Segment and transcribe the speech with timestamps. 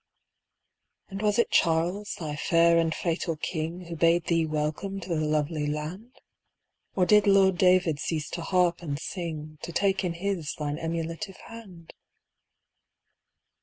[1.09, 5.21] And was it Charles, thy "fair and fatal King", Who bade thee welcome to the
[5.23, 6.19] lovely land?
[6.95, 11.37] Or did Lord David cease to harp and sing To take in his thine emulative
[11.45, 11.93] hand?